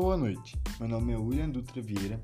Boa 0.00 0.16
noite, 0.16 0.56
meu 0.78 0.88
nome 0.88 1.12
é 1.12 1.16
William 1.16 1.50
Dutra 1.50 1.82
Vieira, 1.82 2.22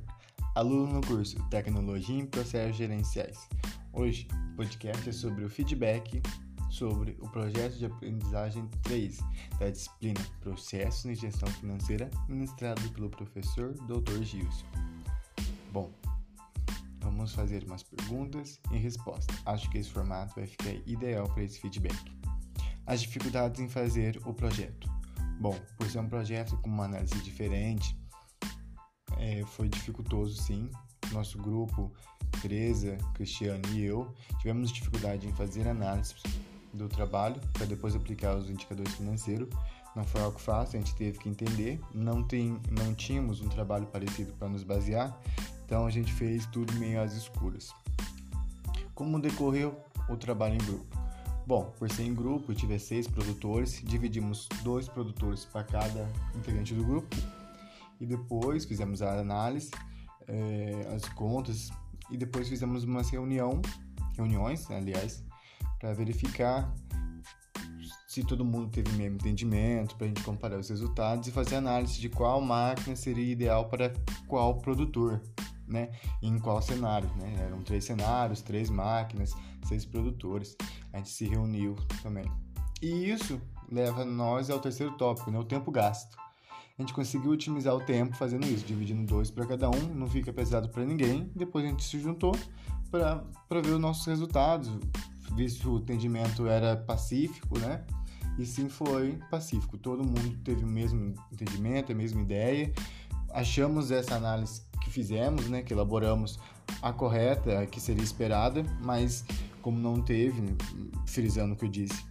aluno 0.54 0.92
no 0.92 1.00
curso 1.00 1.42
Tecnologia 1.48 2.20
em 2.20 2.24
Processos 2.24 2.76
Gerenciais. 2.76 3.48
Hoje, 3.92 4.28
o 4.52 4.56
podcast 4.58 5.08
é 5.08 5.12
sobre 5.12 5.44
o 5.44 5.50
feedback 5.50 6.22
sobre 6.70 7.16
o 7.18 7.28
projeto 7.28 7.76
de 7.76 7.86
aprendizagem 7.86 8.68
3 8.84 9.18
da 9.58 9.70
disciplina 9.70 10.20
Processos 10.40 11.04
em 11.04 11.16
Gestão 11.16 11.48
Financeira, 11.54 12.08
ministrado 12.28 12.80
pelo 12.90 13.10
professor 13.10 13.74
Dr. 13.88 14.22
Gilson. 14.22 14.66
Bom, 15.72 15.90
vamos 17.00 17.34
fazer 17.34 17.64
umas 17.64 17.82
perguntas 17.82 18.60
e 18.70 18.76
respostas. 18.76 19.36
Acho 19.44 19.68
que 19.68 19.78
esse 19.78 19.90
formato 19.90 20.36
vai 20.36 20.46
ficar 20.46 20.70
ideal 20.86 21.28
para 21.28 21.42
esse 21.42 21.58
feedback. 21.58 21.98
As 22.86 23.00
dificuldades 23.00 23.60
em 23.60 23.68
fazer 23.68 24.22
o 24.24 24.32
projeto. 24.32 24.93
Bom, 25.44 25.60
por 25.76 25.86
ser 25.90 25.98
um 25.98 26.08
projeto 26.08 26.56
com 26.62 26.70
uma 26.70 26.86
análise 26.86 27.20
diferente, 27.20 27.94
é, 29.18 29.44
foi 29.44 29.68
dificultoso 29.68 30.40
sim. 30.40 30.70
Nosso 31.12 31.36
grupo, 31.36 31.92
Teresa, 32.40 32.96
Cristiano 33.12 33.62
e 33.74 33.82
eu, 33.82 34.10
tivemos 34.38 34.72
dificuldade 34.72 35.28
em 35.28 35.32
fazer 35.34 35.68
análise 35.68 36.14
do 36.72 36.88
trabalho 36.88 37.38
para 37.52 37.66
depois 37.66 37.94
aplicar 37.94 38.34
os 38.34 38.48
indicadores 38.48 38.94
financeiros. 38.94 39.50
Não 39.94 40.04
foi 40.04 40.22
algo 40.22 40.38
fácil, 40.38 40.78
a 40.78 40.80
gente 40.80 40.96
teve 40.96 41.18
que 41.18 41.28
entender. 41.28 41.78
Não, 41.92 42.22
tem, 42.22 42.58
não 42.70 42.94
tínhamos 42.94 43.42
um 43.42 43.48
trabalho 43.50 43.86
parecido 43.88 44.32
para 44.38 44.48
nos 44.48 44.62
basear, 44.62 45.14
então 45.66 45.84
a 45.84 45.90
gente 45.90 46.10
fez 46.10 46.46
tudo 46.46 46.72
meio 46.78 47.02
às 47.02 47.12
escuras. 47.12 47.70
Como 48.94 49.20
decorreu 49.20 49.78
o 50.08 50.16
trabalho 50.16 50.54
em 50.54 50.64
grupo? 50.64 51.03
Bom, 51.46 51.72
por 51.78 51.90
ser 51.90 52.04
em 52.04 52.14
grupo, 52.14 52.52
eu 52.52 52.56
tive 52.56 52.78
seis 52.78 53.06
produtores, 53.06 53.82
dividimos 53.84 54.48
dois 54.62 54.88
produtores 54.88 55.44
para 55.44 55.62
cada 55.64 56.08
integrante 56.34 56.74
do 56.74 56.84
grupo. 56.84 57.14
E 58.00 58.06
depois 58.06 58.64
fizemos 58.64 59.02
a 59.02 59.20
análise, 59.20 59.70
é, 60.26 60.88
as 60.94 61.06
contas 61.10 61.70
e 62.10 62.16
depois 62.16 62.48
fizemos 62.48 62.84
uma 62.84 63.02
reunião, 63.02 63.60
reuniões, 64.16 64.70
aliás, 64.70 65.22
para 65.78 65.92
verificar 65.92 66.74
se 68.14 68.22
todo 68.22 68.44
mundo 68.44 68.70
teve 68.70 68.88
o 68.90 68.94
mesmo 68.94 69.16
entendimento, 69.16 69.96
para 69.96 70.06
a 70.06 70.08
gente 70.08 70.22
comparar 70.22 70.58
os 70.58 70.68
resultados 70.68 71.26
e 71.26 71.32
fazer 71.32 71.56
análise 71.56 72.00
de 72.00 72.08
qual 72.08 72.40
máquina 72.40 72.94
seria 72.94 73.32
ideal 73.32 73.68
para 73.68 73.92
qual 74.28 74.58
produtor, 74.58 75.20
né? 75.66 75.90
Em 76.22 76.38
qual 76.38 76.60
cenário, 76.60 77.10
né? 77.16 77.46
Eram 77.46 77.62
três 77.62 77.84
cenários, 77.84 78.42
três 78.42 78.70
máquinas, 78.70 79.34
seis 79.66 79.84
produtores. 79.84 80.56
A 80.92 80.98
gente 80.98 81.10
se 81.10 81.26
reuniu 81.26 81.76
também. 82.02 82.30
E 82.82 83.10
isso 83.10 83.40
leva 83.70 84.04
nós 84.04 84.50
ao 84.50 84.60
terceiro 84.60 84.92
tópico, 84.96 85.30
né? 85.30 85.38
O 85.38 85.44
tempo 85.44 85.70
gasto. 85.70 86.16
A 86.76 86.82
gente 86.82 86.92
conseguiu 86.92 87.30
otimizar 87.30 87.74
o 87.74 87.80
tempo 87.80 88.16
fazendo 88.16 88.44
isso, 88.46 88.64
dividindo 88.64 89.06
dois 89.06 89.30
para 89.30 89.46
cada 89.46 89.70
um, 89.70 89.94
não 89.94 90.08
fica 90.08 90.32
pesado 90.32 90.68
para 90.68 90.84
ninguém. 90.84 91.30
Depois 91.34 91.64
a 91.64 91.68
gente 91.68 91.84
se 91.84 92.00
juntou 92.00 92.36
para 92.90 93.60
ver 93.62 93.70
os 93.70 93.80
nossos 93.80 94.04
resultados, 94.06 94.68
visto 95.36 95.72
o 95.72 95.76
atendimento 95.78 96.48
era 96.48 96.76
pacífico, 96.76 97.58
né? 97.58 97.84
E 98.36 98.44
sim 98.44 98.68
foi 98.68 99.18
pacífico. 99.30 99.78
Todo 99.78 100.02
mundo 100.02 100.36
teve 100.42 100.64
o 100.64 100.66
mesmo 100.66 101.14
entendimento, 101.32 101.92
a 101.92 101.94
mesma 101.94 102.20
ideia. 102.20 102.72
Achamos 103.30 103.92
essa 103.92 104.16
análise 104.16 104.62
fizemos, 104.94 105.48
né, 105.48 105.62
que 105.62 105.72
elaboramos 105.72 106.38
a 106.80 106.92
correta, 106.92 107.60
a 107.60 107.66
que 107.66 107.80
seria 107.80 108.02
esperada, 108.02 108.64
mas 108.80 109.24
como 109.60 109.78
não 109.78 110.00
teve, 110.00 110.40
né, 110.40 110.52
frisando 111.04 111.54
o 111.54 111.56
que 111.56 111.64
eu 111.64 111.68
disse, 111.68 112.04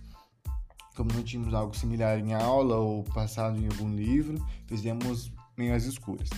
como 0.95 1.11
não 1.13 1.23
tínhamos 1.23 1.53
algo 1.53 1.75
similar 1.75 2.19
em 2.19 2.33
aula 2.33 2.75
ou 2.75 3.03
passado 3.03 3.57
em 3.57 3.67
algum 3.67 3.95
livro, 3.95 4.45
fizemos 4.67 5.31
meio 5.57 5.73
às 5.73 5.85
escuras. 5.85 6.29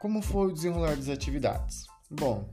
Como 0.00 0.22
foi 0.22 0.48
o 0.48 0.52
desenrolar 0.52 0.96
das 0.96 1.08
atividades? 1.08 1.86
Bom, 2.08 2.48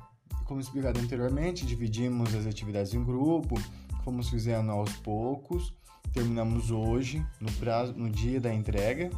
como 0.46 0.59
explicado 0.59 1.00
anteriormente, 1.00 1.66
dividimos 1.66 2.34
as 2.34 2.47
atividades 2.47 2.94
em 2.94 3.03
grupo, 3.03 3.56
fomos 4.03 4.30
fazendo 4.30 4.72
aos 4.72 4.92
poucos, 4.97 5.74
terminamos 6.16 6.72
hoje, 6.72 7.26
no, 7.42 7.52
prazo, 7.52 7.94
no 7.94 8.09
dia 8.09 8.40
da 8.40 8.53
entrega, 8.53 9.12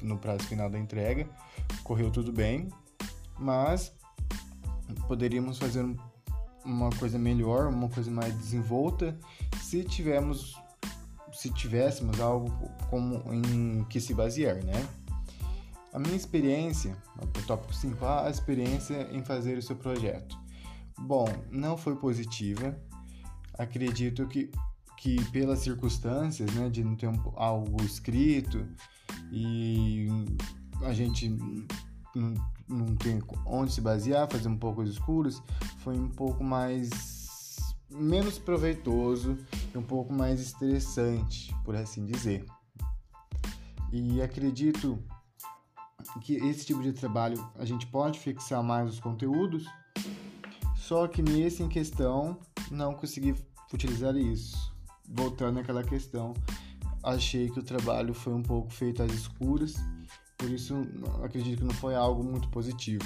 no 0.00 0.16
prazo 0.16 0.44
final 0.44 0.70
da 0.70 0.78
entrega, 0.78 1.28
correu 1.82 2.08
tudo 2.08 2.32
bem, 2.32 2.68
mas 3.36 3.92
poderíamos 5.08 5.58
fazer 5.58 5.84
uma 6.64 6.90
coisa 6.90 7.18
melhor, 7.18 7.66
uma 7.66 7.88
coisa 7.88 8.08
mais 8.12 8.32
desenvolta, 8.34 9.18
se 9.60 9.82
tivermos 9.82 10.56
se 11.32 11.50
tivéssemos 11.50 12.18
algo 12.18 12.50
como 12.88 13.22
em 13.34 13.84
que 13.90 14.00
se 14.00 14.14
basear, 14.14 14.64
né? 14.64 14.88
A 15.92 15.98
minha 15.98 16.14
experiência, 16.14 16.96
o 17.20 17.42
tópico 17.42 17.74
5, 17.74 18.06
a 18.06 18.30
experiência 18.30 19.08
em 19.12 19.22
fazer 19.22 19.58
o 19.58 19.62
seu 19.62 19.76
projeto. 19.76 20.38
Bom, 20.96 21.26
não 21.50 21.76
foi 21.76 21.96
positiva. 21.96 22.78
Acredito 23.58 24.26
que, 24.26 24.50
que 24.96 25.22
pelas 25.30 25.60
circunstâncias, 25.60 26.52
né, 26.54 26.68
de 26.68 26.82
não 26.82 26.96
ter 26.96 27.10
algo 27.34 27.82
escrito 27.82 28.66
e 29.30 30.08
a 30.82 30.92
gente 30.92 31.28
não, 32.14 32.34
não 32.68 32.96
tem 32.96 33.22
onde 33.44 33.72
se 33.72 33.80
basear, 33.80 34.30
fazer 34.30 34.48
um 34.48 34.56
pouco 34.56 34.82
escuros, 34.82 35.42
foi 35.78 35.98
um 35.98 36.08
pouco 36.08 36.42
mais 36.42 37.74
menos 37.90 38.38
proveitoso 38.38 39.38
e 39.74 39.78
um 39.78 39.82
pouco 39.82 40.12
mais 40.12 40.40
estressante, 40.40 41.54
por 41.64 41.76
assim 41.76 42.04
dizer. 42.04 42.44
E 43.92 44.20
acredito 44.20 44.98
que 46.20 46.36
esse 46.36 46.66
tipo 46.66 46.82
de 46.82 46.92
trabalho 46.92 47.48
a 47.56 47.64
gente 47.64 47.86
pode 47.86 48.18
fixar 48.18 48.62
mais 48.62 48.88
os 48.90 49.00
conteúdos 49.00 49.66
só 50.86 51.08
que 51.08 51.20
nesse 51.20 51.64
em 51.64 51.68
questão 51.68 52.38
não 52.70 52.94
consegui 52.94 53.34
utilizar 53.74 54.16
isso. 54.16 54.72
Voltando 55.08 55.60
àquela 55.60 55.82
questão, 55.82 56.34
achei 57.02 57.48
que 57.48 57.60
o 57.60 57.62
trabalho 57.62 58.12
foi 58.12 58.34
um 58.34 58.42
pouco 58.42 58.72
feito 58.72 59.02
às 59.02 59.12
escuras, 59.12 59.74
por 60.36 60.50
isso 60.50 60.74
acredito 61.22 61.58
que 61.58 61.64
não 61.64 61.74
foi 61.74 61.94
algo 61.94 62.24
muito 62.24 62.48
positivo. 62.48 63.04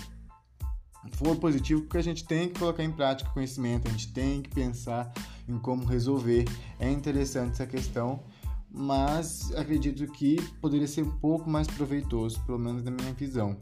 Foi 1.12 1.34
positivo 1.36 1.82
porque 1.82 1.98
a 1.98 2.02
gente 2.02 2.24
tem 2.24 2.48
que 2.48 2.58
colocar 2.58 2.84
em 2.84 2.92
prática 2.92 3.30
o 3.30 3.32
conhecimento, 3.32 3.88
a 3.88 3.90
gente 3.90 4.12
tem 4.12 4.42
que 4.42 4.50
pensar 4.50 5.12
em 5.48 5.58
como 5.58 5.84
resolver. 5.84 6.44
É 6.78 6.90
interessante 6.90 7.52
essa 7.52 7.66
questão, 7.66 8.22
mas 8.70 9.50
acredito 9.54 10.06
que 10.12 10.36
poderia 10.60 10.86
ser 10.86 11.02
um 11.02 11.10
pouco 11.10 11.48
mais 11.48 11.66
proveitoso, 11.66 12.40
pelo 12.44 12.58
menos 12.58 12.82
na 12.82 12.90
minha 12.90 13.12
visão. 13.12 13.56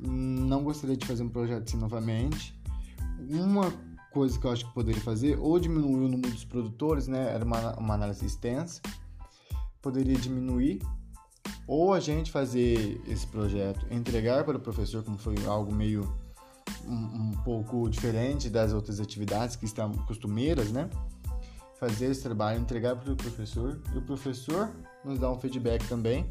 Não 0.00 0.64
gostaria 0.64 0.96
de 0.96 1.06
fazer 1.06 1.22
um 1.22 1.28
projeto 1.28 1.68
assim 1.68 1.76
novamente 1.76 2.60
uma 3.30 3.72
coisa 4.12 4.38
que 4.38 4.46
eu 4.46 4.52
acho 4.52 4.66
que 4.66 4.72
poderia 4.72 5.00
fazer, 5.00 5.38
ou 5.38 5.58
diminuir 5.58 6.04
o 6.04 6.08
número 6.08 6.30
dos 6.30 6.44
produtores, 6.44 7.08
né? 7.08 7.32
Era 7.34 7.44
uma, 7.44 7.74
uma 7.78 7.94
análise 7.94 8.24
extensa, 8.24 8.80
poderia 9.80 10.16
diminuir, 10.16 10.80
ou 11.66 11.92
a 11.92 12.00
gente 12.00 12.30
fazer 12.30 13.00
esse 13.08 13.26
projeto, 13.26 13.86
entregar 13.90 14.44
para 14.44 14.56
o 14.56 14.60
professor, 14.60 15.02
como 15.02 15.18
foi 15.18 15.34
algo 15.46 15.74
meio 15.74 16.02
um, 16.86 16.94
um 16.94 17.32
pouco 17.44 17.88
diferente 17.88 18.50
das 18.50 18.72
outras 18.72 19.00
atividades 19.00 19.56
que 19.56 19.64
estão 19.64 19.92
costumeiras, 20.06 20.70
né? 20.70 20.88
Fazer 21.78 22.06
esse 22.06 22.22
trabalho, 22.22 22.60
entregar 22.60 22.96
para 22.96 23.12
o 23.12 23.16
professor 23.16 23.80
e 23.94 23.98
o 23.98 24.02
professor 24.02 24.70
nos 25.04 25.18
dá 25.18 25.30
um 25.30 25.40
feedback 25.40 25.86
também 25.88 26.28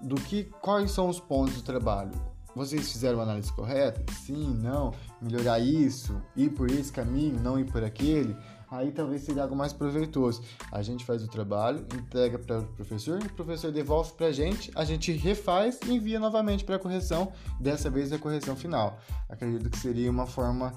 do 0.00 0.14
que 0.14 0.44
quais 0.44 0.90
são 0.90 1.08
os 1.08 1.20
pontos 1.20 1.56
do 1.56 1.62
trabalho, 1.62 2.12
vocês 2.58 2.90
fizeram 2.90 3.20
a 3.20 3.22
análise 3.22 3.52
correta? 3.52 4.02
Sim, 4.12 4.52
não, 4.60 4.92
melhorar 5.22 5.60
isso, 5.60 6.20
ir 6.36 6.50
por 6.50 6.68
esse 6.68 6.92
caminho, 6.92 7.40
não 7.40 7.58
ir 7.58 7.64
por 7.64 7.84
aquele. 7.84 8.36
Aí 8.68 8.90
talvez 8.90 9.22
seria 9.22 9.44
algo 9.44 9.54
mais 9.54 9.72
proveitoso. 9.72 10.42
A 10.72 10.82
gente 10.82 11.04
faz 11.04 11.22
o 11.22 11.28
trabalho, 11.28 11.86
entrega 11.94 12.36
para 12.36 12.58
o 12.58 12.64
professor, 12.64 13.22
o 13.22 13.32
professor 13.32 13.70
devolve 13.70 14.12
para 14.12 14.26
a 14.26 14.32
gente, 14.32 14.72
a 14.74 14.84
gente 14.84 15.12
refaz 15.12 15.78
e 15.86 15.92
envia 15.92 16.18
novamente 16.18 16.64
para 16.64 16.74
a 16.74 16.78
correção, 16.78 17.32
dessa 17.60 17.88
vez 17.88 18.12
a 18.12 18.18
correção 18.18 18.56
final. 18.56 18.98
Acredito 19.28 19.70
que 19.70 19.78
seria 19.78 20.10
uma 20.10 20.26
forma 20.26 20.74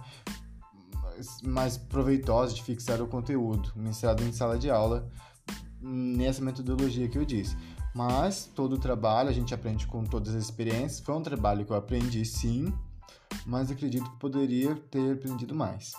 mais 1.44 1.77
proveitosa 1.77 2.53
de 2.53 2.63
fixar 2.63 3.01
o 3.01 3.07
conteúdo, 3.07 3.71
ministrado 3.75 4.23
em 4.23 4.31
sala 4.31 4.57
de 4.57 4.69
aula, 4.69 5.09
nessa 5.81 6.44
metodologia 6.44 7.07
que 7.07 7.18
eu 7.18 7.25
disse. 7.25 7.56
Mas 7.94 8.50
todo 8.56 8.74
o 8.74 8.80
trabalho 8.80 9.30
a 9.30 9.33
gente 9.33 9.54
aprende 9.54 9.86
com 9.88 10.04
todas 10.04 10.36
as 10.36 10.44
experiências. 10.44 11.00
Foi 11.01 11.16
um 11.16 11.22
trabalho 11.22 11.66
que 11.66 11.72
eu 11.72 11.78
aprendi 11.78 12.24
sim, 12.25 12.74
mas 13.45 13.69
acredito 13.72 14.10
que 14.10 14.18
poderia 14.18 14.75
ter 14.89 15.13
aprendido 15.13 15.54
mais. 15.54 15.94